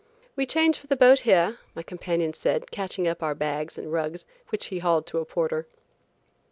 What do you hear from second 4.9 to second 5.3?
to a